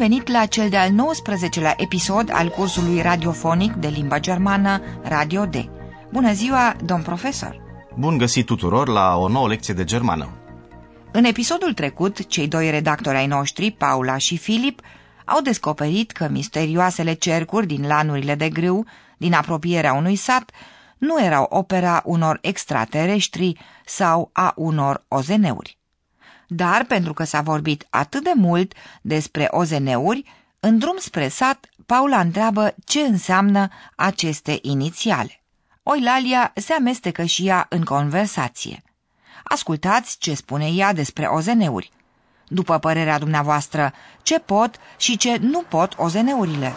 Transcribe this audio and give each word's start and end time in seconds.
Venit 0.00 0.28
la 0.28 0.46
cel 0.46 0.68
de-al 0.68 0.90
19-lea 0.90 1.74
episod 1.76 2.30
al 2.32 2.48
cursului 2.48 3.02
radiofonic 3.02 3.72
de 3.72 3.88
limba 3.88 4.18
germană 4.18 4.80
Radio 5.02 5.46
D. 5.46 5.54
Bună 6.12 6.32
ziua, 6.32 6.76
domn 6.84 7.02
profesor! 7.02 7.60
Bun 7.98 8.18
găsit 8.18 8.46
tuturor 8.46 8.88
la 8.88 9.16
o 9.16 9.28
nouă 9.28 9.48
lecție 9.48 9.74
de 9.74 9.84
germană. 9.84 10.28
În 11.12 11.24
episodul 11.24 11.72
trecut, 11.72 12.26
cei 12.26 12.48
doi 12.48 12.70
redactori 12.70 13.16
ai 13.16 13.26
noștri, 13.26 13.70
Paula 13.70 14.16
și 14.16 14.36
Filip, 14.36 14.80
au 15.24 15.40
descoperit 15.40 16.10
că 16.10 16.28
misterioasele 16.30 17.12
cercuri 17.12 17.66
din 17.66 17.86
lanurile 17.86 18.34
de 18.34 18.48
grâu, 18.48 18.86
din 19.18 19.34
apropierea 19.34 19.92
unui 19.92 20.16
sat, 20.16 20.50
nu 20.98 21.24
erau 21.24 21.46
opera 21.50 22.02
unor 22.04 22.38
extraterestri 22.40 23.58
sau 23.84 24.30
a 24.32 24.52
unor 24.56 25.04
ozeneuri. 25.08 25.79
Dar 26.52 26.84
pentru 26.84 27.12
că 27.12 27.24
s-a 27.24 27.40
vorbit 27.40 27.86
atât 27.90 28.22
de 28.22 28.32
mult 28.34 28.72
despre 29.00 29.48
ozeneuri, 29.50 30.24
în 30.60 30.78
drum 30.78 30.96
spre 30.98 31.28
sat, 31.28 31.68
Paula 31.86 32.20
întreabă 32.20 32.74
ce 32.84 33.00
înseamnă 33.00 33.68
aceste 33.96 34.58
inițiale. 34.62 35.40
Oilalia 35.82 36.52
se 36.54 36.72
amestecă 36.72 37.24
și 37.24 37.46
ea 37.46 37.66
în 37.68 37.84
conversație. 37.84 38.82
Ascultați 39.44 40.18
ce 40.18 40.34
spune 40.34 40.68
ea 40.74 40.92
despre 40.92 41.26
ozeneuri. 41.26 41.90
După 42.48 42.78
părerea 42.78 43.18
dumneavoastră, 43.18 43.92
ce 44.22 44.38
pot 44.38 44.74
și 44.96 45.16
ce 45.16 45.36
nu 45.40 45.62
pot 45.68 45.94
ozeneurile? 45.96 46.72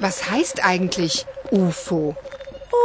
Was 0.00 0.20
heißt 0.20 0.58
eigentlich 0.70 1.24
UFO? 1.50 2.14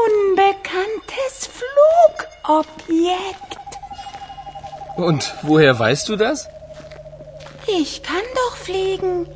Unbekanntes 0.05 1.49
Flugobjekt. 1.57 3.48
Und 5.00 5.33
woher 5.44 5.80
weißt 5.80 6.09
du 6.09 6.17
das? 6.17 6.47
Ich 7.67 8.03
kann 8.03 8.28
doch 8.36 8.55
fliegen. 8.58 9.28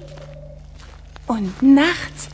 Und 1.25 1.61
nachts 1.61 2.27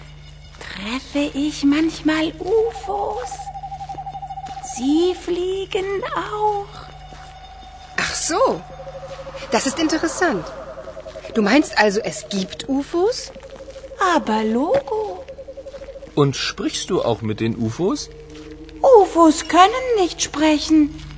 treffe 0.59 1.29
ich 1.37 1.63
manchmal 1.63 2.33
UFOs. 2.39 3.33
Sie 4.75 5.13
fliegen 5.13 6.03
auch. 6.15 6.73
Ach 7.97 8.13
so. 8.15 8.61
Das 9.51 9.67
ist 9.67 9.79
interessant. 9.79 10.45
Du 11.35 11.41
meinst 11.43 11.77
also, 11.77 11.99
es 11.99 12.29
gibt 12.29 12.67
UFOs? 12.67 13.31
Aber 14.15 14.43
Logo. 14.43 15.23
Und 16.15 16.35
sprichst 16.35 16.89
du 16.89 17.03
auch 17.03 17.21
mit 17.21 17.39
den 17.39 17.55
UFOs? 17.55 18.09
UFOs 18.81 19.47
können 19.47 19.87
nicht 19.99 20.21
sprechen. 20.23 21.08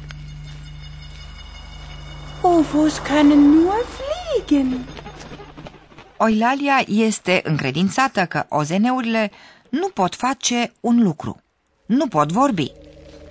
UFOs 2.61 3.01
können 3.11 3.41
nur 3.55 3.77
fliegen. 3.97 4.85
Oilalia 6.17 6.83
este 6.87 7.41
încredințată 7.43 8.25
că 8.25 8.45
ozeneurile 8.49 9.31
nu 9.69 9.87
pot 9.89 10.15
face 10.15 10.71
un 10.79 11.03
lucru. 11.03 11.41
Nu 11.85 12.07
pot 12.07 12.31
vorbi. 12.31 12.71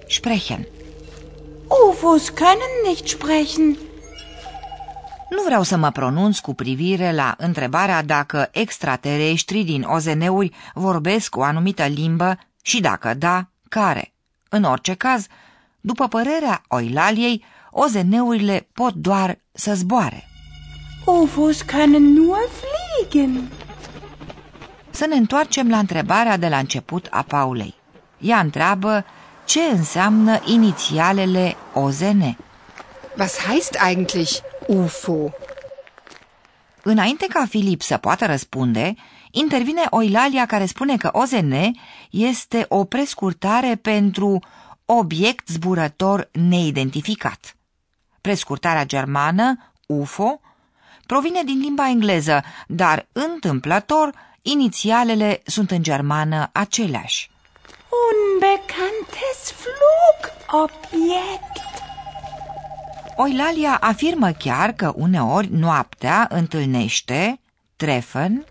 Sprechen. 0.09 0.67
UFOs 1.89 2.31
können 2.31 2.89
nicht 2.89 3.09
sprechen. 3.09 3.77
Nu 5.31 5.43
vreau 5.45 5.63
să 5.63 5.77
mă 5.77 5.91
pronunț 5.91 6.39
cu 6.39 6.55
privire 6.55 7.13
la 7.13 7.35
întrebarea 7.39 8.03
dacă 8.03 8.49
extraterestrii 8.53 9.65
din 9.65 9.83
ozeneuri 9.83 10.53
vorbesc 10.75 11.37
o 11.37 11.43
anumită 11.43 11.85
limbă 11.85 12.39
și 12.63 12.81
dacă 12.81 13.15
da, 13.15 13.49
care. 13.69 14.13
În 14.49 14.63
orice 14.63 14.95
caz, 14.95 15.27
după 15.81 16.09
părerea 16.09 16.63
Oilaliei, 16.69 17.45
ozeneurile 17.71 18.69
pot 18.73 18.95
doar 18.95 19.39
să 19.53 19.75
zboare. 19.75 20.29
UFOs 21.05 21.63
können 21.63 22.15
nur 22.15 22.39
fliegen. 22.61 23.51
Să 24.91 25.07
ne 25.07 25.15
întoarcem 25.15 25.69
la 25.69 25.79
întrebarea 25.79 26.37
de 26.37 26.49
la 26.49 26.59
început 26.59 27.07
a 27.11 27.23
Paulei. 27.23 27.75
Ea 28.19 28.39
întreabă 28.39 29.05
ce 29.45 29.61
înseamnă 29.61 30.41
inițialele 30.45 31.57
OZN. 31.75 32.37
Was 33.19 33.37
heißt 33.39 33.79
eigentlich 33.87 34.41
UFO? 34.67 35.31
Înainte 36.83 37.27
ca 37.27 37.47
Filip 37.49 37.83
să 37.83 37.97
poată 37.97 38.27
răspunde, 38.27 38.95
intervine 39.31 39.83
Oilalia 39.91 40.47
care 40.47 40.67
spune 40.67 40.97
că 40.97 41.11
OZN 41.13 41.55
este 42.11 42.67
o 42.69 42.85
prescurtare 42.85 43.75
pentru 43.77 44.39
obiect 44.85 45.49
zburător 45.49 46.29
neidentificat. 46.33 47.55
Prescurtarea 48.21 48.85
germană, 48.85 49.73
UFO, 49.87 50.41
provine 51.07 51.43
din 51.45 51.59
limba 51.59 51.89
engleză, 51.89 52.43
dar 52.67 53.07
întâmplător, 53.13 54.15
inițialele 54.43 55.43
sunt 55.45 55.71
în 55.71 55.83
germană 55.83 56.49
aceleași. 56.53 57.31
Unbekanntes 58.11 59.55
Flugobjekt. 60.49 61.49
Oilalia 63.17 63.77
afirmă 63.81 64.31
chiar 64.31 64.73
că 64.73 64.93
uneori 64.97 65.49
noaptea 65.53 66.27
întâlnește, 66.31 67.41
treffen, 67.77 68.45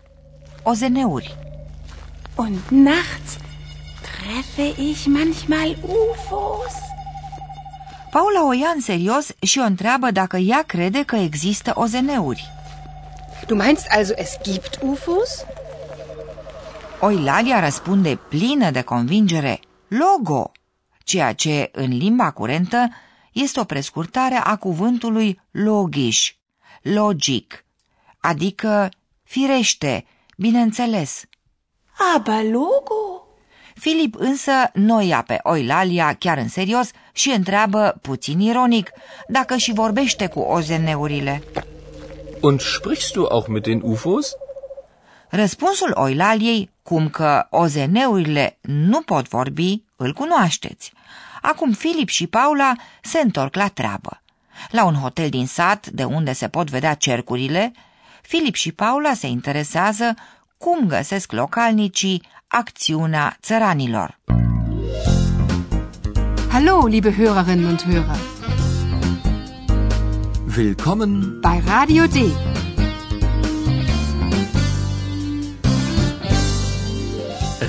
ozeneuri. 0.62 1.36
Und 2.34 2.58
nachts 2.68 3.36
treffe 4.02 4.82
ich 4.82 5.04
manchmal 5.06 5.76
UFOs. 5.82 6.89
Paula 8.10 8.44
o 8.44 8.52
ia 8.52 8.68
în 8.74 8.80
serios 8.80 9.28
și 9.42 9.58
o 9.58 9.62
întreabă 9.62 10.10
dacă 10.10 10.36
ea 10.36 10.62
crede 10.62 11.02
că 11.02 11.16
există 11.16 11.72
ozeneuri. 11.74 12.48
Du 13.46 13.54
meinst 13.54 13.86
also, 13.88 14.12
es 14.16 14.36
gibt 14.42 14.78
UFOs? 14.82 15.44
Oilalia 17.00 17.60
răspunde 17.60 18.18
plină 18.28 18.70
de 18.70 18.82
convingere, 18.82 19.60
logo, 19.88 20.52
ceea 21.04 21.32
ce 21.32 21.70
în 21.72 21.96
limba 21.96 22.30
curentă 22.30 22.88
este 23.32 23.60
o 23.60 23.64
prescurtare 23.64 24.40
a 24.44 24.56
cuvântului 24.56 25.40
logisch, 25.50 26.30
logic, 26.82 27.64
adică 28.20 28.88
firește, 29.22 30.06
bineînțeles. 30.36 31.24
Aber 32.16 32.44
Logo. 32.44 33.09
Filip 33.80 34.14
însă 34.18 34.52
nu 34.72 35.02
ia 35.02 35.22
pe 35.26 35.38
Oilalia 35.42 36.16
chiar 36.18 36.38
în 36.38 36.48
serios 36.48 36.90
și 37.12 37.30
întreabă 37.30 37.98
puțin 38.02 38.40
ironic 38.40 38.90
dacă 39.28 39.56
și 39.56 39.72
vorbește 39.72 40.26
cu 40.26 40.40
ozeneurile. 40.40 41.42
Und 42.40 42.60
sprichst 42.60 43.12
du 43.12 43.26
auch 43.28 43.48
mit 43.48 43.62
den 43.62 43.80
UFOs? 43.82 44.32
Răspunsul 45.28 45.90
Oilaliei, 45.94 46.70
cum 46.82 47.08
că 47.08 47.46
ozeneurile 47.50 48.58
nu 48.60 49.00
pot 49.00 49.28
vorbi, 49.28 49.82
îl 49.96 50.12
cunoașteți. 50.12 50.92
Acum 51.42 51.72
Filip 51.72 52.08
și 52.08 52.26
Paula 52.26 52.72
se 53.02 53.18
întorc 53.18 53.54
la 53.54 53.68
treabă. 53.68 54.22
La 54.70 54.84
un 54.84 54.94
hotel 54.94 55.28
din 55.28 55.46
sat, 55.46 55.86
de 55.86 56.04
unde 56.04 56.32
se 56.32 56.48
pot 56.48 56.70
vedea 56.70 56.94
cercurile, 56.94 57.72
Filip 58.22 58.54
și 58.54 58.72
Paula 58.72 59.14
se 59.14 59.26
interesează 59.26 60.14
cum 60.58 60.86
găsesc 60.86 61.32
localnicii 61.32 62.22
acțiunea 62.52 63.36
țăranilor. 63.42 64.18
Hallo, 66.48 66.86
liebe 66.86 67.14
Hörerinnen 67.14 67.64
und 67.64 67.82
Hörer. 67.82 68.18
Willkommen 70.56 71.40
Bei 71.40 71.62
Radio 71.66 72.04
D. 72.06 72.16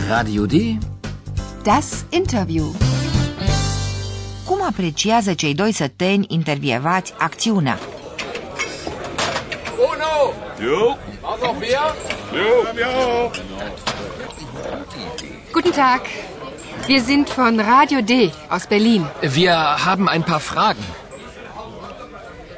Radio 0.10 0.46
D. 0.46 0.78
Das 1.64 2.06
Interview. 2.10 2.66
Cum 4.46 4.62
apreciază 4.68 5.34
cei 5.34 5.54
doi 5.54 5.72
săteni 5.72 6.26
intervievați 6.30 7.14
acțiunea? 7.18 7.78
Bruno! 9.76 10.34
Jo? 10.60 10.98
Auch 11.22 11.42
noch 11.42 11.60
mehr? 11.60 11.96
Jo. 12.34 13.91
Guten 15.54 15.74
Tag. 15.74 16.04
Wir 16.88 17.02
sind 17.02 17.30
von 17.30 17.60
Radio 17.60 18.02
D 18.02 18.32
aus 18.50 18.68
Berlin. 18.68 19.06
Wir 19.22 19.54
haben 19.86 20.08
ein 20.08 20.24
paar 20.24 20.40
Fragen. 20.40 20.84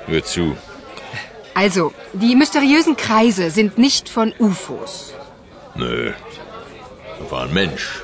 Hör 0.05 0.23
zu. 0.23 0.55
Also, 1.55 1.91
die 2.13 2.35
mysteriösen 2.35 2.95
Kreise 2.95 3.49
sind 3.49 3.79
nicht 3.79 4.09
von 4.09 4.31
UFOs. 4.37 5.13
Nö. 5.73 6.13
Das 7.19 7.31
war 7.31 7.43
ein 7.45 7.53
Mensch. 7.53 8.03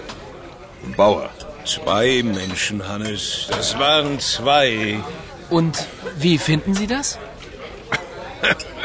Ein 0.84 0.96
Bauer. 0.96 1.30
Zwei 1.66 2.24
Menschen, 2.24 2.88
Hannes. 2.88 3.48
Das 3.50 3.78
waren 3.78 4.20
zwei. 4.20 5.00
Und 5.52 5.88
wie 6.18 6.40
finden 6.40 6.74
Sie 6.74 6.88
das? 6.88 7.20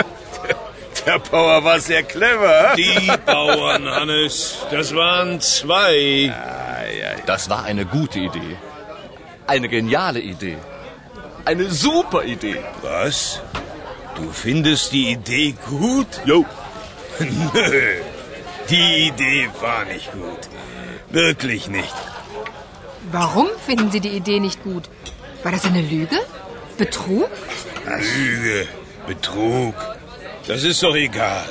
Der 1.07 1.19
Bauer 1.19 1.63
war 1.65 1.81
sehr 1.81 2.03
clever. 2.03 2.75
Die 2.77 3.11
Bauern, 3.27 3.89
Hannes. 3.89 4.59
Das 4.71 4.95
waren 4.95 5.41
zwei. 5.41 6.33
Das 7.27 7.49
war 7.51 7.65
eine 7.65 7.85
gute 7.85 8.19
Idee. 8.21 8.57
Eine 9.47 9.69
geniale 9.69 10.21
Idee. 10.21 10.57
Eine 11.45 11.71
super 11.71 12.25
Idee. 12.25 12.63
Was? 12.83 13.43
Du 14.15 14.31
findest 14.31 14.93
die 14.93 15.11
Idee 15.13 15.55
gut? 15.69 16.07
Jo. 16.25 16.45
Nö. 17.19 17.83
Die 18.71 19.09
Idee 19.09 19.51
war 19.61 19.85
nicht 19.85 20.11
gut. 20.13 20.49
Wirklich 21.11 21.69
nicht. 21.69 21.95
Warum 23.13 23.49
finden 23.67 23.91
Sie 23.91 24.01
die 24.01 24.17
Idee 24.17 24.41
nicht 24.41 24.63
gut? 24.65 24.89
War 25.43 25.53
das 25.53 25.67
eine 25.67 25.83
Lüge? 25.83 26.19
Betrug? 26.79 27.29
Lüge, 27.87 28.67
Betrug, 29.07 29.75
das 30.47 30.63
ist 30.65 30.83
doch 30.83 30.95
egal. 30.95 31.49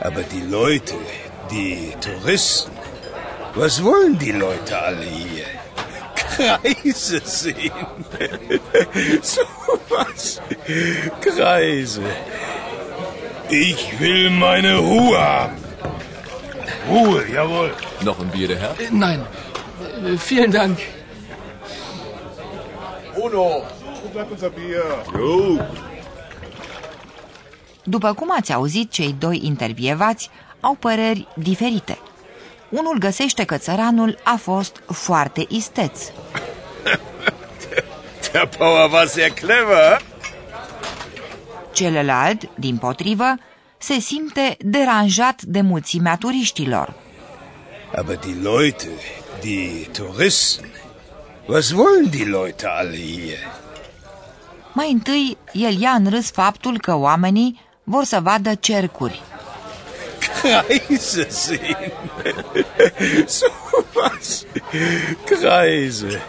Aber 0.00 0.22
die 0.22 0.42
Leute, 0.42 0.94
die 1.50 1.92
Touristen, 2.00 2.72
was 3.54 3.82
wollen 3.82 4.18
die 4.18 4.32
Leute 4.32 4.78
alle 4.78 5.04
hier? 5.04 5.46
Kreise 6.14 7.20
sehen. 7.24 7.72
so 9.22 9.42
was. 9.88 10.40
Kreise. 11.20 12.02
Ich 13.50 14.00
will 14.00 14.30
meine 14.30 14.78
Ruhe 14.78 15.18
haben. 15.18 15.56
Ruhe, 16.88 17.24
jawohl. 17.32 17.72
Noch 18.02 18.18
ein 18.18 18.28
Bier, 18.28 18.48
der 18.48 18.58
Herr? 18.58 18.80
Äh, 18.80 18.88
nein. 18.90 19.24
Äh, 20.04 20.16
vielen 20.18 20.50
Dank. 20.50 20.78
Uno, 23.16 23.64
bleibt 24.12 24.32
unser 24.32 24.50
Bier. 24.50 24.84
Jo. 25.16 25.58
După 27.84 28.12
cum 28.12 28.32
ați 28.36 28.52
auzit, 28.52 28.90
cei 28.90 29.14
doi 29.18 29.40
intervievați 29.42 30.30
au 30.60 30.74
păreri 30.74 31.26
diferite. 31.36 31.98
Unul 32.68 32.98
găsește 32.98 33.44
că 33.44 33.56
țăranul 33.56 34.18
a 34.22 34.36
fost 34.36 34.82
foarte 34.92 35.46
isteț. 35.48 36.00
Der 38.32 38.48
Bauer 38.58 38.90
war 38.90 39.06
sehr 39.06 39.30
clever. 39.30 40.02
Celălalt, 41.72 42.48
din 42.58 42.76
potrivă, 42.76 43.34
se 43.78 43.98
simte 44.00 44.56
deranjat 44.60 45.42
de 45.42 45.60
mulțimea 45.60 46.16
turiștilor. 46.16 46.94
Aber 47.96 48.16
die 48.16 48.34
Leute, 48.42 48.88
die 49.40 49.88
Touristen, 49.92 50.68
was 51.46 51.70
wollen 51.70 52.10
die 52.10 52.24
Leute 52.24 52.66
alle 52.66 52.96
hier? 52.96 53.38
Mai 54.72 54.92
întâi, 54.92 55.36
el 55.52 55.80
ia 55.80 55.90
în 55.90 56.10
râs 56.10 56.30
faptul 56.30 56.80
că 56.80 56.94
oamenii 56.94 57.60
vor 57.84 58.04
să 58.04 58.20
vadă 58.20 58.54
cercuri. 58.54 59.22
Kreise 60.40 61.28
sehen. 61.28 61.92
so 63.26 63.46
was. 63.94 64.44
Kreise. 65.24 66.22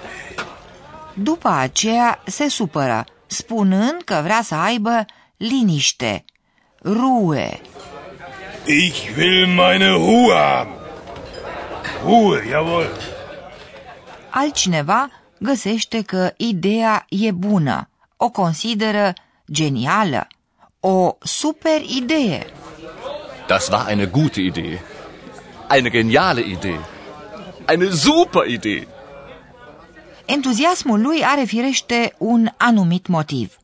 După 1.14 1.50
aceea 1.50 2.22
se 2.26 2.50
supără, 2.50 3.06
spunând 3.26 4.02
că 4.06 4.20
vrea 4.24 4.42
să 4.44 4.56
aibă 4.56 5.06
liniște, 5.38 6.26
ruhe. 6.84 7.62
Ich 8.66 9.16
will 9.18 9.48
meine 9.48 9.90
Ruhe 9.90 10.34
haben. 10.34 10.74
Ruhe, 12.04 12.48
jawohl. 12.50 12.90
Altcineva 14.30 15.10
găsește 15.40 16.02
că 16.02 16.34
ideea 16.38 17.06
e 17.10 17.32
bună, 17.32 17.90
o 18.18 18.30
consideră 18.30 19.14
genială, 19.52 20.28
o 20.88 21.18
super 21.24 21.82
idee. 21.82 22.46
Das 23.48 23.70
war 23.70 23.86
eine 23.88 24.06
gute 24.06 24.42
Idee. 24.42 24.82
Eine 25.68 25.90
geniale 25.90 26.42
Idee. 26.42 26.80
Eine 27.66 27.90
super 27.90 28.46
Idee. 28.48 28.88
Entuziasmul 30.26 31.02
lui 31.02 31.24
are 31.24 31.44
firește 31.44 32.14
un 32.18 32.50
anumit 32.58 33.08
motiv. 33.08 33.58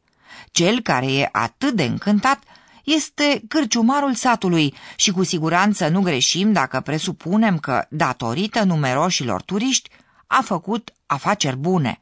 Cel 0.52 0.82
care 0.82 1.12
e 1.12 1.30
atât 1.32 1.74
de 1.74 1.84
încântat 1.84 2.40
este 2.84 3.42
cârciumarul 3.48 4.14
satului 4.14 4.74
și 4.96 5.12
cu 5.12 5.24
siguranță 5.24 5.88
nu 5.88 6.02
greșim 6.02 6.52
dacă 6.52 6.80
presupunem 6.80 7.58
că, 7.58 7.86
datorită 7.90 8.64
numeroșilor 8.64 9.42
turiști, 9.42 9.90
a 10.28 10.42
făcut 10.44 10.94
afaceri 11.06 11.58
bune. 11.58 12.00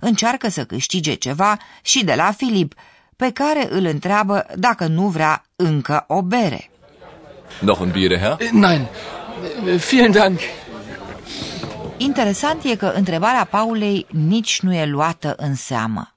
Încearcă 0.00 0.48
să 0.48 0.64
câștige 0.64 1.14
ceva 1.14 1.56
și 1.82 2.04
de 2.04 2.14
la 2.14 2.32
Filip, 2.32 2.74
pe 3.18 3.30
care 3.30 3.66
îl 3.70 3.84
întreabă 3.84 4.46
dacă 4.56 4.86
nu 4.86 5.08
vrea 5.08 5.44
încă 5.56 6.04
o 6.08 6.22
bere. 6.22 6.70
Noch 7.60 7.80
ein 7.80 7.90
Bier, 7.90 8.08
der 8.08 8.18
Herr? 8.18 8.42
Äh, 8.42 8.50
Nein. 8.52 8.86
Äh, 9.66 9.88
Vielen 9.90 10.10
Dank. 10.12 10.38
Interesant 11.96 12.64
e 12.64 12.76
că 12.76 12.86
întrebarea 12.86 13.44
Paulei 13.44 14.06
nici 14.10 14.60
nu 14.60 14.74
e 14.74 14.86
luată 14.86 15.34
în 15.36 15.54
seamă. 15.54 16.14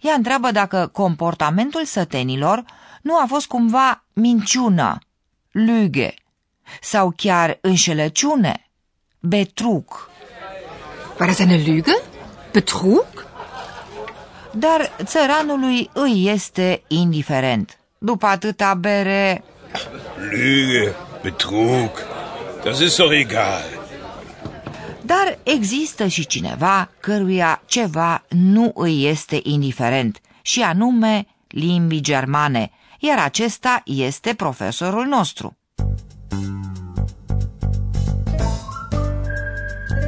Ea 0.00 0.14
întreabă 0.14 0.50
dacă 0.50 0.86
comportamentul 0.92 1.84
sătenilor 1.84 2.64
nu 3.02 3.16
a 3.16 3.24
fost 3.28 3.46
cumva 3.46 4.04
minciună, 4.12 4.98
lüge, 5.52 6.08
sau 6.80 7.12
chiar 7.16 7.58
înșelăciune, 7.60 8.70
betrug. 9.20 10.08
War 11.20 11.28
das 11.28 11.38
eine 11.38 11.56
Lüge? 11.62 12.02
Betrug? 12.52 13.27
Dar 14.58 14.90
țăranului 15.04 15.90
îi 15.92 16.28
este 16.32 16.82
indiferent. 16.86 17.78
După 17.98 18.26
atâta 18.26 18.74
bere, 18.74 19.44
Lüge, 20.30 20.92
Betrug, 21.22 21.90
das 22.64 22.78
ist 22.80 22.96
doch 22.96 23.12
egal. 23.12 23.62
dar 25.02 25.38
există 25.42 26.06
și 26.06 26.26
cineva 26.26 26.90
căruia 27.00 27.62
ceva 27.66 28.24
nu 28.28 28.72
îi 28.74 29.06
este 29.06 29.40
indiferent, 29.42 30.20
și 30.42 30.62
anume 30.62 31.26
limbii 31.48 32.00
germane, 32.00 32.70
iar 32.98 33.18
acesta 33.18 33.82
este 33.84 34.34
profesorul 34.34 35.04
nostru. 35.06 35.56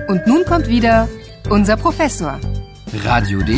Und 0.08 0.22
nun 0.24 0.42
kommt 0.48 0.66
wieder 0.66 1.06
unser 1.50 1.76
Professor. 1.76 2.38
Radio 3.04 3.38
D. 3.38 3.48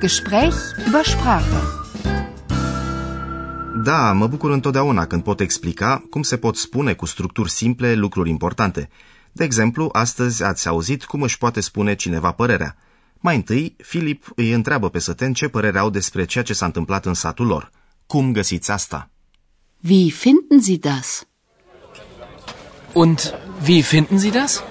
Gespräch 0.00 0.54
über 0.86 1.04
Sprache. 1.04 1.60
Da, 3.84 4.12
mă 4.12 4.26
bucur 4.26 4.50
întotdeauna 4.50 5.06
când 5.06 5.22
pot 5.22 5.40
explica 5.40 6.04
cum 6.10 6.22
se 6.22 6.36
pot 6.36 6.56
spune 6.56 6.92
cu 6.94 7.06
structuri 7.06 7.50
simple 7.50 7.94
lucruri 7.94 8.30
importante. 8.30 8.88
De 9.32 9.44
exemplu, 9.44 9.88
astăzi 9.92 10.42
ați 10.42 10.68
auzit 10.68 11.04
cum 11.04 11.22
își 11.22 11.38
poate 11.38 11.60
spune 11.60 11.94
cineva 11.94 12.32
părerea. 12.32 12.76
Mai 13.18 13.36
întâi, 13.36 13.76
Filip 13.82 14.32
îi 14.34 14.52
întreabă 14.52 14.88
pe 14.90 14.98
săten 14.98 15.32
ce 15.32 15.48
părere 15.48 15.78
au 15.78 15.90
despre 15.90 16.24
ceea 16.24 16.44
ce 16.44 16.52
s-a 16.52 16.66
întâmplat 16.66 17.06
în 17.06 17.14
satul 17.14 17.46
lor. 17.46 17.70
Cum 18.06 18.32
găsiți 18.32 18.70
asta? 18.70 19.10
Wie 19.88 20.10
finden 20.10 20.60
Sie 20.60 20.76
das? 20.76 21.26
Und 22.92 23.34
wie 23.68 23.80
finden 23.80 24.18
Sie 24.18 24.30
das? 24.30 24.62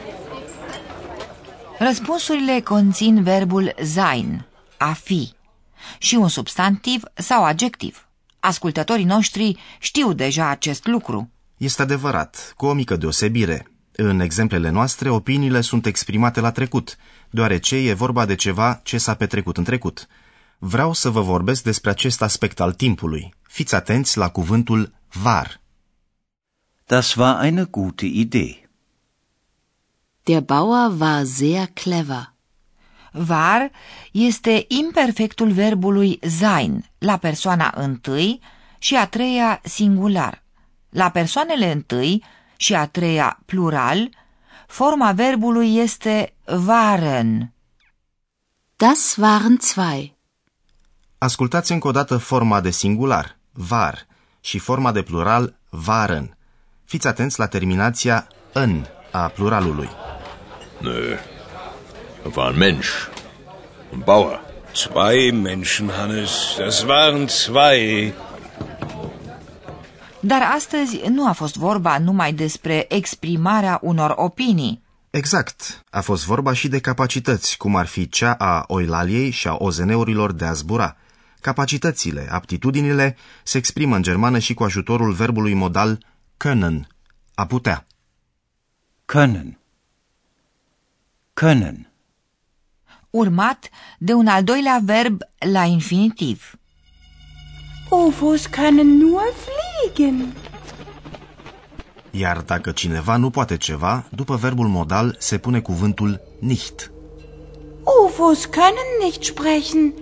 Răspunsurile 1.79 2.60
conțin 2.60 3.24
verbul 3.24 3.75
sein, 3.84 4.47
a 4.77 4.93
fi, 4.93 5.31
și 5.98 6.15
un 6.15 6.27
substantiv 6.27 7.03
sau 7.13 7.43
adjectiv. 7.43 8.07
Ascultătorii 8.39 9.05
noștri 9.05 9.57
știu 9.79 10.13
deja 10.13 10.48
acest 10.48 10.86
lucru. 10.86 11.31
Este 11.57 11.81
adevărat, 11.81 12.53
cu 12.55 12.65
o 12.65 12.74
mică 12.74 12.96
deosebire. 12.96 13.72
În 13.91 14.19
exemplele 14.19 14.69
noastre, 14.69 15.10
opiniile 15.10 15.62
sunt 15.62 15.86
exprimate 15.86 16.39
la 16.39 16.51
trecut, 16.51 16.98
deoarece 17.29 17.75
e 17.75 17.93
vorba 17.93 18.25
de 18.25 18.36
ceva 18.36 18.79
ce 18.84 18.98
s-a 18.98 19.15
petrecut 19.15 19.57
în 19.57 19.63
trecut. 19.63 20.07
Vreau 20.57 20.93
să 20.93 21.10
vă 21.10 21.22
vorbesc 21.22 21.63
despre 21.63 21.89
acest 21.89 22.22
aspect 22.22 22.60
al 22.60 22.74
timpului. 22.74 23.34
Fiți 23.41 23.75
atenți 23.75 24.17
la 24.17 24.29
cuvântul 24.29 24.93
var. 25.12 25.62
Das 26.86 27.15
war 27.15 27.43
eine 27.43 27.63
gute 27.63 28.05
Idee. 28.05 28.69
Der 30.24 30.41
Bauer 30.41 30.91
war 31.00 31.25
sehr 31.25 31.67
clever. 31.74 32.34
Var 33.17 33.71
este 34.12 34.65
imperfectul 34.67 35.51
verbului 35.51 36.19
sein, 36.39 36.86
la 36.97 37.17
persoana 37.17 37.74
întâi 37.75 38.39
și 38.79 38.95
a 38.95 39.07
treia 39.07 39.62
singular. 39.63 40.43
La 40.89 41.09
persoanele 41.09 41.71
întâi 41.71 42.24
și 42.55 42.75
a 42.75 42.88
treia 42.88 43.39
plural, 43.45 44.09
forma 44.67 45.12
verbului 45.12 45.77
este 45.77 46.33
waren. 46.67 47.53
Das 48.75 49.15
waren 49.15 49.57
zwei. 49.57 50.17
Ascultați 51.17 51.71
încă 51.71 51.88
o 51.88 51.91
dată 51.91 52.17
forma 52.17 52.62
de 52.62 52.69
singular, 52.69 53.38
var, 53.51 54.07
și 54.41 54.59
forma 54.59 54.91
de 54.91 55.01
plural, 55.01 55.59
waren. 55.88 56.38
Fiți 56.86 57.07
atenți 57.07 57.39
la 57.39 57.47
terminația 57.47 58.27
în 58.53 58.86
a 59.12 59.27
pluralului. 59.27 59.89
Nö. 60.81 61.37
Da 62.27 62.36
war 62.36 62.50
ein 62.51 62.57
Mensch. 62.57 63.10
Ein 63.93 64.03
Bauer. 64.03 64.39
Zwei 64.74 65.31
Menschen, 65.31 65.89
Hannes. 65.98 66.55
Das 66.57 66.84
waren 66.84 67.27
zwei. 67.29 68.13
Dar 70.19 70.41
astăzi 70.55 71.01
nu 71.10 71.27
a 71.27 71.31
fost 71.31 71.55
vorba 71.55 71.98
numai 71.98 72.34
despre 72.34 72.86
exprimarea 72.89 73.79
unor 73.81 74.13
opinii. 74.15 74.84
Exact. 75.10 75.84
A 75.89 76.01
fost 76.01 76.25
vorba 76.25 76.53
și 76.53 76.67
de 76.67 76.79
capacități, 76.79 77.57
cum 77.57 77.75
ar 77.75 77.86
fi 77.86 78.10
cea 78.10 78.34
a 78.34 78.63
oilaliei 78.67 79.29
și 79.29 79.48
a 79.48 79.55
ozeneurilor 79.60 80.31
de 80.31 80.46
a 80.46 80.53
zbura. 80.53 80.96
Capacitățile, 81.41 82.27
aptitudinile, 82.31 83.17
se 83.43 83.57
exprimă 83.57 83.96
în 83.96 84.01
germană 84.01 84.39
și 84.39 84.53
cu 84.53 84.63
ajutorul 84.63 85.12
verbului 85.12 85.53
modal 85.53 86.05
können, 86.38 86.88
a 87.36 87.46
putea. 87.46 87.86
Können. 89.05 89.57
Können. 91.34 91.87
Urmat 93.17 93.69
de 93.97 94.13
un 94.13 94.27
al 94.27 94.43
doilea 94.43 94.79
verb 94.83 95.21
la 95.53 95.63
infinitiv. 95.63 96.57
UFOs 97.89 98.47
können 98.47 99.00
nur 99.00 99.33
fliegen. 99.43 100.33
Iar 102.12 102.41
dacă 102.41 102.71
cineva 102.71 103.15
nu 103.17 103.29
poate 103.29 103.57
ceva, 103.57 104.05
după 104.09 104.36
verbul 104.36 104.67
modal 104.67 105.15
se 105.19 105.38
pune 105.38 105.59
cuvântul 105.59 106.21
nicht. 106.39 106.91
UFOs 108.05 108.45
können 108.45 109.03
nicht 109.03 109.24
sprechen. 109.24 109.93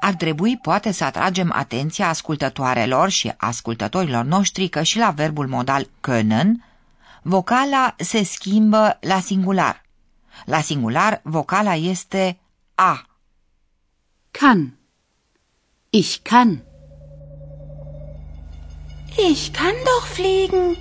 Ar 0.00 0.14
trebui 0.14 0.58
poate 0.62 0.92
să 0.92 1.04
atragem 1.04 1.52
atenția 1.54 2.08
ascultătoarelor 2.08 3.08
și 3.08 3.32
ascultătorilor 3.36 4.24
noștri 4.24 4.68
că 4.68 4.82
și 4.82 4.98
la 4.98 5.10
verbul 5.10 5.46
modal 5.46 5.88
können, 6.00 6.50
vocala 7.22 7.94
se 7.98 8.22
schimbă 8.22 8.98
la 9.00 9.20
singular. 9.20 9.82
La 10.44 10.60
singular, 10.60 11.20
vocala 11.24 11.74
este 11.74 12.38
a. 12.74 13.04
Kann. 14.30 14.78
Ich 15.90 16.18
kann. 16.22 16.62
Ich 19.30 19.50
kann 19.50 19.74
doch 19.84 20.06
fliegen. 20.12 20.76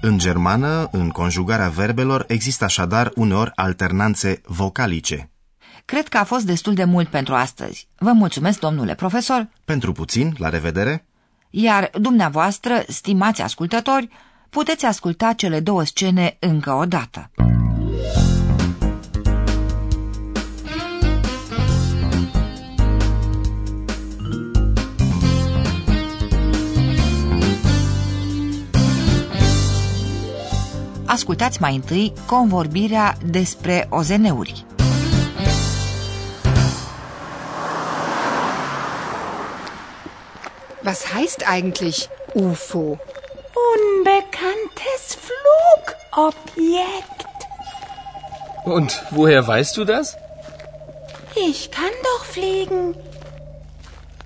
În 0.00 0.18
germană, 0.18 0.88
în 0.92 1.08
conjugarea 1.10 1.68
verbelor, 1.68 2.24
există 2.28 2.64
așadar 2.64 3.10
uneori 3.14 3.50
alternanțe 3.54 4.40
vocalice. 4.46 5.30
Cred 5.84 6.08
că 6.08 6.18
a 6.18 6.24
fost 6.24 6.44
destul 6.46 6.74
de 6.74 6.84
mult 6.84 7.08
pentru 7.08 7.34
astăzi. 7.34 7.88
Vă 7.98 8.12
mulțumesc, 8.12 8.58
domnule 8.60 8.94
profesor, 8.94 9.48
Pentru 9.64 9.92
puțin, 9.92 10.34
la 10.38 10.48
revedere! 10.48 11.06
iar 11.50 11.90
dumneavoastră, 12.00 12.82
stimați 12.88 13.42
ascultători, 13.42 14.08
puteți 14.50 14.84
asculta 14.84 15.32
cele 15.32 15.60
două 15.60 15.84
scene 15.84 16.36
încă 16.40 16.72
o 16.72 16.84
dată. 16.84 17.30
Ascultați 31.12 31.60
mai 31.60 31.74
întâi 31.74 32.12
convorbirea 32.26 33.16
despre 33.24 33.86
ozeneuri. 33.90 34.64
Was 40.84 41.04
heißt 41.14 41.44
eigentlich 41.46 42.08
UFO? 42.32 42.98
Unbekanntes 43.74 45.18
Flugobjekt. 45.26 46.46
Und 48.64 49.02
woher 49.10 49.46
weißt 49.46 49.76
du 49.76 49.84
das? 49.84 50.16
Ich 51.48 51.70
kann 51.70 51.94
doch 52.02 52.24
fliegen. 52.24 52.96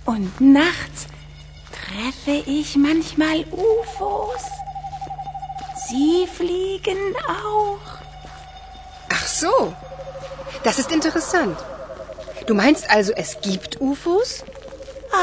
Und 0.04 0.40
nachts 0.40 1.06
treffe 1.78 2.50
ich 2.58 2.76
manchmal 2.76 3.44
UFOs. 3.50 4.65
Sie 5.88 6.26
fliegen 6.26 7.02
auch. 7.28 7.86
Ach 9.08 9.26
so. 9.26 9.74
Das 10.64 10.78
ist 10.78 10.90
interessant. 10.90 11.56
Du 12.46 12.54
meinst 12.54 12.90
also, 12.90 13.12
es 13.12 13.40
gibt 13.40 13.80
UFOs? 13.80 14.44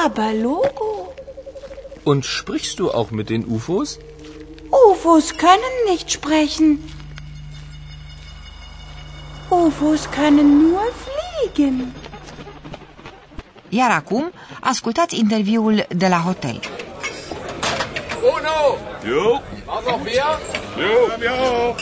Aber 0.05 0.34
Logo. 0.34 1.13
Und 2.03 2.25
sprichst 2.25 2.79
du 2.79 2.91
auch 2.91 3.12
mit 3.12 3.29
den 3.29 3.46
UFOs? 3.46 4.00
UFOs 4.72 5.38
können 5.38 5.75
nicht 5.89 6.12
sprechen. 6.12 6.70
UFOs 9.50 10.10
können 10.12 10.50
nur 10.63 10.82
fliegen. 11.03 11.93
Iar 13.70 13.91
acum, 13.91 14.32
ascultați 14.62 15.15
interviul 15.15 15.86
de 15.96 16.08
la 16.08 16.24
hotel. 16.24 16.60
Uno! 18.36 18.77
Jo. 19.03 19.41
War 19.74 19.82
noch 19.82 20.06
wer? 20.06 20.39
Jo. 20.77 21.75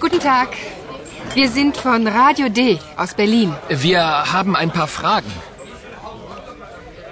Guten 0.00 0.20
Tag. 0.20 0.56
Wir 1.34 1.50
sind 1.50 1.76
von 1.76 2.06
Radio 2.06 2.48
D 2.48 2.78
aus 2.96 3.12
Berlin. 3.12 3.54
Wir 3.68 4.00
haben 4.32 4.56
ein 4.56 4.70
paar 4.70 4.86
Fragen. 4.86 5.30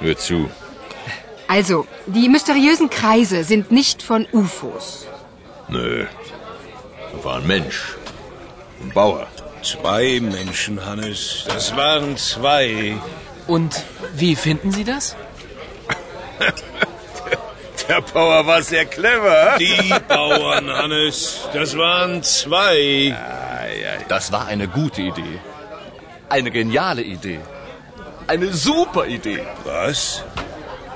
Hör 0.00 0.16
zu. 0.16 0.49
Also, 1.47 1.87
die 2.06 2.30
mysteriösen 2.30 2.88
Kreise 2.88 3.44
sind 3.44 3.71
nicht 3.71 4.02
von 4.02 4.26
UFOs. 4.33 5.09
Nö. 5.68 6.06
Da 7.12 7.25
war 7.25 7.37
ein 7.37 7.47
Mensch. 7.47 7.97
Ein 8.83 8.92
Bauer. 8.94 9.26
Zwei 9.62 10.21
Menschen, 10.21 10.87
Hannes. 10.87 11.44
Das 11.47 11.76
waren 11.76 12.16
zwei. 12.16 12.97
Und 13.47 13.85
wie 14.14 14.35
finden 14.37 14.73
Sie 14.73 14.85
das? 14.85 15.16
Der 17.88 18.00
Bauer 18.00 18.46
war 18.46 18.62
sehr 18.62 18.86
clever. 18.86 19.56
Die 19.58 19.94
Bauern, 20.08 20.70
Hannes. 20.70 21.48
Das 21.52 21.76
waren 21.76 22.22
zwei. 22.22 23.14
Das 24.08 24.32
war 24.32 24.46
eine 24.46 24.68
gute 24.68 25.02
Idee. 25.02 25.38
Eine 26.28 26.50
geniale 26.50 27.02
Idee. 27.02 27.40
Eine 28.26 28.52
super 28.52 29.06
Idee. 29.06 29.42
Was? 29.64 30.24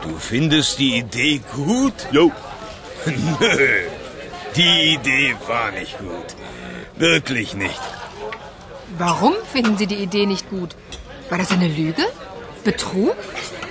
Du 0.03 0.17
findest 0.19 0.79
die 0.79 0.99
Idee 0.99 1.41
gut? 1.55 2.09
Jo. 2.11 2.33
Nö. 3.07 3.81
Die 4.57 4.95
Idee 4.95 5.37
war 5.47 5.71
nicht 5.73 5.99
gut. 5.99 6.35
Wirklich 6.97 7.55
nicht. 7.55 7.81
Warum 8.97 9.35
finden 9.53 9.77
Sie 9.77 9.87
die 9.87 10.03
Idee 10.03 10.27
nicht 10.27 10.49
gut? 10.49 10.75
War 11.29 11.39
das 11.39 11.51
eine 11.51 11.69
Lüge? 11.69 12.05
Betrug? 12.65 13.17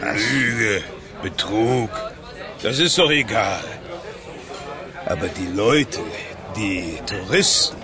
Lüge, 0.01 0.83
Betrug. 1.24 1.89
Das 2.64 2.80
ist 2.80 2.98
doch 2.98 3.12
egal. 3.12 3.64
Aber 5.06 5.28
die 5.28 5.48
Leute, 5.56 6.00
die 6.56 7.00
Touristen, 7.06 7.78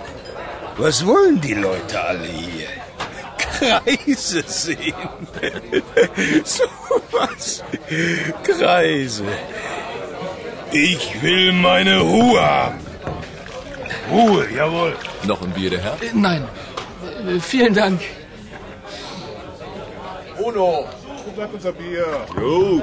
was 0.76 1.06
wollen 1.06 1.40
die 1.40 1.54
Leute 1.54 2.00
alle 2.00 2.26
hier? 2.26 2.68
Kreise 3.38 4.42
sehen. 4.46 4.94
so 6.44 6.64
was. 7.12 7.62
Kreise. 8.42 9.24
Ich 10.72 11.22
will 11.22 11.52
meine 11.52 12.00
Ruhe 12.00 12.42
haben. 12.42 12.80
Ruhe, 14.10 14.48
jawohl. 14.54 14.96
Noch 15.24 15.40
ein 15.42 15.52
Bier, 15.52 15.70
der 15.70 15.82
Herr? 15.82 15.92
Äh, 16.02 16.10
Nein. 16.12 16.46
Äh, 17.28 17.38
Vielen 17.40 17.74
Dank. 17.74 18.00
Uno! 20.38 20.86
Jo. 22.36 22.82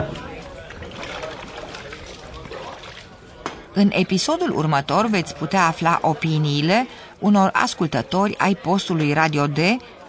În 3.74 3.90
episodul 3.94 4.58
următor 4.58 5.06
veți 5.06 5.36
putea 5.36 5.66
afla 5.66 6.00
opiniile 6.02 6.88
unor 7.20 7.50
ascultători 7.54 8.38
ai 8.38 8.56
postului 8.56 9.14
Radio 9.14 9.48
D 9.48 9.58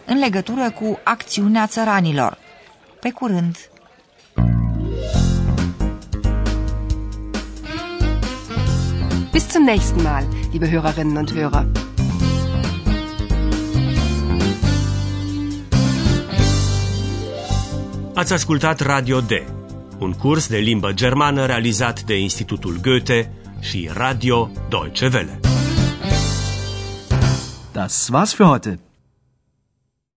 în 0.07 0.19
legătură 0.19 0.71
cu 0.71 0.99
acțiunea 1.05 1.67
țăranilor. 1.67 2.39
Pe 3.01 3.11
curând! 3.11 3.57
Bis 9.33 9.51
zum 9.51 9.65
nächsten 9.65 10.03
Mal, 10.03 10.25
liebe 10.51 10.69
Hörerinnen 10.69 11.17
und 11.17 11.31
Hörer. 11.33 11.67
Ați 18.15 18.33
ascultat 18.33 18.81
Radio 18.81 19.21
D, 19.21 19.31
un 19.99 20.13
curs 20.13 20.49
de 20.49 20.57
limbă 20.57 20.93
germană 20.93 21.47
realizat 21.47 22.03
de 22.03 22.19
Institutul 22.19 22.79
Goethe 22.83 23.31
și 23.63 23.91
Radio 23.93 24.51
Deutsche 24.69 25.09
Welle. 25.13 25.41
Das 27.73 28.09
war's 28.13 28.35
für 28.35 28.47
heute. 28.47 28.92